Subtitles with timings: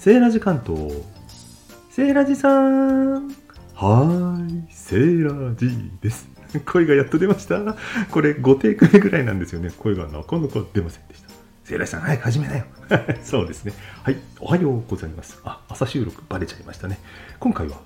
[0.00, 0.94] セーラジ関東。
[1.90, 3.28] セーラジさん。
[3.74, 6.26] はーい、セーラジです。
[6.64, 7.76] 声がやっと出ました。
[8.10, 9.70] これ5テイク目ぐらいなんですよね。
[9.78, 11.28] 声がなかなか出ませんでした。
[11.64, 12.64] セーラジさん、早く始めなよ。
[13.22, 13.74] そうですね。
[14.02, 15.38] はい、おはようございます。
[15.44, 16.98] あ、朝収録バレちゃいましたね。
[17.38, 17.76] 今回は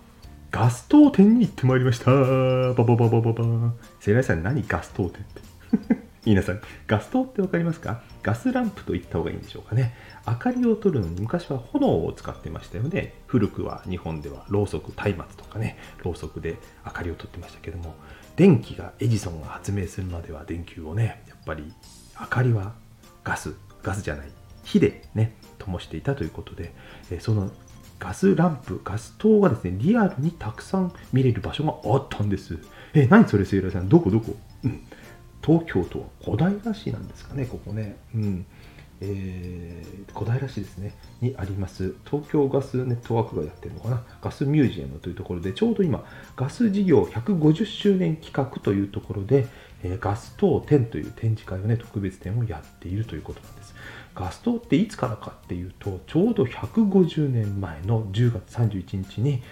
[0.53, 2.13] ガストー店に行ってまいりました。
[2.13, 5.54] ババババババセーラジさん、何ガストー店って？
[6.25, 8.03] 皆さん、ガス灯って分かりますか？
[8.23, 9.95] ガスランプと言った方がいいんでしょうかね。
[10.27, 13.13] 明かりを取るのに昔は炎を使ってましたよね。
[13.27, 16.57] 古くは日本ではろうそく、松明とかね、ろうそくで
[16.87, 17.95] 明かりを取ってましたけども、
[18.37, 21.71] 電気がエジソンが発明するまでは電球をね、やっぱり
[22.19, 22.73] 明かりは
[23.23, 24.29] ガス、ガスじゃない、
[24.63, 26.73] 火でね、灯していたということで、
[27.21, 27.51] その
[28.01, 32.59] ガスランプ、ガス灯がですね、リアルにたくさん見れる場所があったんです。
[32.95, 34.35] え、何それ、セイラさん、どこどこ？
[34.65, 34.87] うん。
[35.45, 37.97] 東京都は小平市なんですかね、ここね。
[38.15, 38.47] うん。
[39.01, 46.05] えー、小平市ですね、にあります、東京ガスネットワークがやってるのかな、ガスミュージアムというところで、ちょうど今、
[46.37, 49.47] ガス事業150周年企画というところで、
[49.83, 53.75] えーガス等展という展示会をね、特別展をやっているということなんです。
[54.15, 59.43] ガス灯っていつからかっていうと、ちょうど150年前の10月31日に、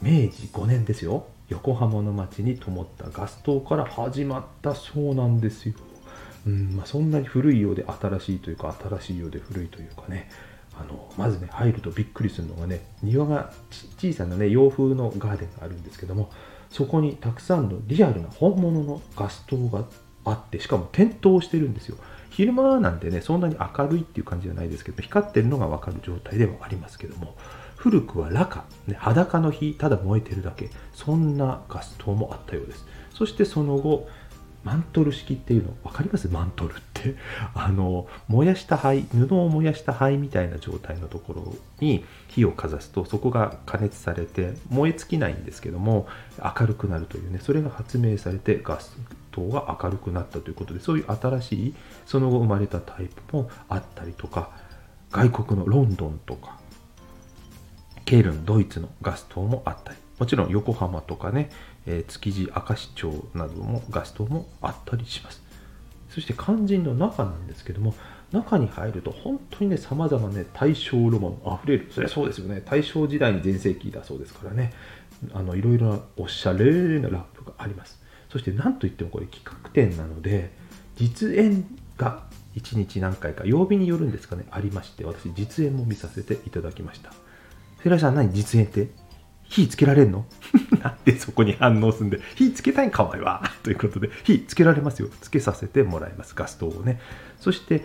[0.00, 5.74] 明治5年ですよ、横浜の街に灯ったガス灯から始まったそうなんですよ。
[6.46, 10.28] うんまあ、そんなに古いようで新しいというか新しいようで古いというかね
[10.74, 13.52] あのまずね入るとびっくりするのがね庭が
[13.98, 16.32] 小さなね洋風のガーデンがあるんですけども
[16.70, 19.84] そこにたくさんのリアルな本物のガス灯が
[20.24, 21.96] あってしかも点灯してるんですよ
[22.32, 27.36] 昼間なんてねそんなに明るいっていう感じじゃないですけど光ってるのが分かる状態ではありますけども
[27.76, 32.86] 古くは裸下、ね、裸の火ただ燃えてるだけそんなガス灯もあったようです。
[33.12, 34.08] そしてその後
[34.64, 36.28] マントル式っていうの分かります？
[36.28, 37.16] マントルって。
[37.54, 46.06] あの燃やした灰布を燃やした灰みたいな状態のところに火をかざすとそこが加熱されて燃え尽きないんですけども
[46.60, 48.96] 明るくなるというねそれが発明されてガス
[49.32, 51.74] 灯が明るくなったということでそういう新しい
[52.06, 54.50] その後生まれたタイプもあったりとか
[55.10, 56.58] 外国のロンドンとか
[58.04, 61.50] ケルンドイツのガス灯もあったりもちろん横浜とかね、
[61.84, 65.42] え築地明石町などもガス灯もあったりします。
[66.10, 67.94] そして肝心の中なんですけども
[68.30, 71.88] 中に入ると本当にねさまざまね大正ロマンあふれる。
[71.90, 72.62] そりゃそうですよね。
[72.64, 74.72] 大正時代に全盛期だそうですからね。
[75.32, 78.01] あのいろいろなおしゃれなランプがあります。
[78.32, 80.50] そして何といってもこれ企画展なので
[80.96, 81.66] 実演
[81.98, 82.22] が
[82.56, 87.12] 1日何回か曜日によるんですかねありまして私実演も見させていただきました。
[87.82, 88.88] セラさん何実演って？
[89.44, 90.24] 火つけられるの？
[90.82, 92.20] なんでそこに反応するんで？
[92.36, 93.42] 火つけたいんかお前は。
[93.62, 95.08] ということで火つけられますよ。
[95.20, 96.34] つけさせてもらいます。
[96.34, 97.00] ガス灯をね。
[97.38, 97.84] そして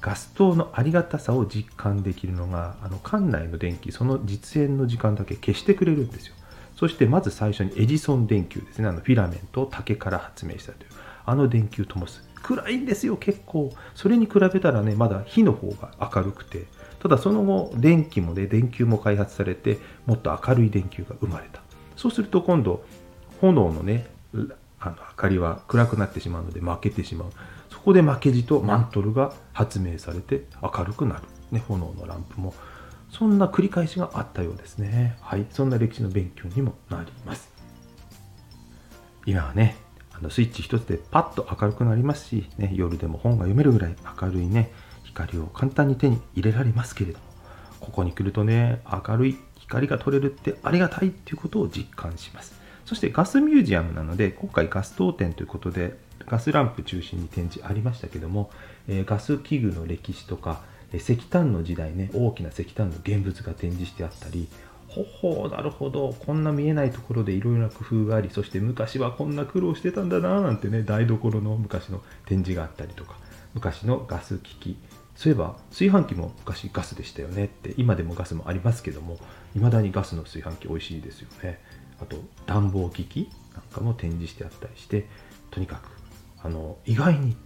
[0.00, 6.34] ガス灯のありがたさを実感できるのがあの館内の電気その実演の時間だけ消してくれるんですよ。
[6.82, 8.88] そしてまず最初にエジソン電球ですね。
[8.88, 10.90] あのフィラメントを竹から発明したという。
[11.24, 13.72] あの電球灯す暗いんですよ結構。
[13.94, 16.64] それに比べたらねまだ火の方が明るくて。
[16.98, 21.60] ただその後電気もね電球も開発されてもっと明るい電球が生まれた。
[21.94, 22.84] そうすると今度
[23.40, 24.08] 炎のね
[24.80, 27.28] あの明かりは暗くなってしまうので負けてしまう。
[27.70, 31.22] そこで負けじとマントルが発明されて明るくなる、
[31.52, 32.54] ね、炎のランプも
[33.12, 35.16] そんな繰り返しがあったようですね。
[35.20, 35.46] はい。
[35.50, 37.52] そんな歴史の勉強にもなります。
[39.26, 39.76] 今はね
[40.12, 44.72] あのスイッチ一つでパッと明るくなりますし、ね、夜でも本が読めるぐらい明るいね
[45.04, 47.24] 光を簡単に手に入れられますけれども
[47.80, 52.60] ここに来るとね明るい光が取れるってありがたいっていうことを実感します。
[52.84, 55.96] そしてガスミュージアムなので今回ガス灯展ということで
[56.26, 58.50] ガスランプ中心に展示ありましたけども、
[58.88, 60.62] えーガス器具の歴史とか、
[60.98, 64.48] 石炭の時代ね大きな石炭の現物が展示してあったり
[64.88, 73.16] ほほうなるほどこんな見えないところでいろいろな工夫がありそして昔はこんな苦労してたんだななんてね台所の昔の展示があったりとか
[73.54, 74.76] 昔のガス機器。
[75.14, 79.18] そういえば炊飯器も昔ガスでしたよねって今でもガスもありますけども
[79.52, 81.60] 未だにガスの炊飯器美味しいですよね。
[82.00, 82.16] あと
[82.46, 85.06] 暖房機器なんかも展示してあったりして
[85.50, 85.88] とにかく
[86.42, 87.36] あの意外に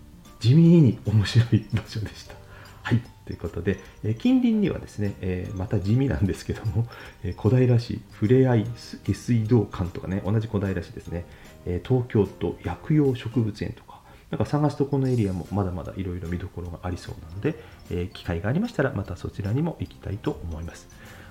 [0.40, 2.45] 地味に面白い場所でした。
[2.86, 6.86] はいということで、え近隣にはですね、えまた地味なんですけども、
[7.24, 11.24] え小平市ふれあい下水道館とかね同じ小平市ですね、
[11.66, 17.60] え東京都薬用植物園とかなんか探すとこのエリアもまだまだいろいろ見どころがありそうなので、
[17.90, 20.86] え機会がありましたらまたそちらにも行きたいと思います。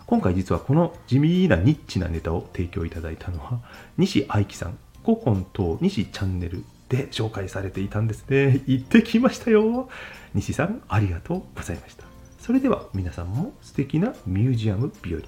[0.08, 3.62] 今回実はこの地味なニッチなネタを提供いただいたのは
[3.98, 8.62] 西愛樹さん古今と西チャンネルで紹介されていたんですね。
[8.66, 9.90] 行ってきましたよ。
[10.34, 12.06] 西さんありがとうございました。
[12.40, 15.22] それでは皆さんも素敵なミュージアム日和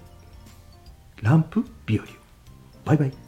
[1.22, 2.06] ランプ日和
[2.86, 3.27] バイバイ。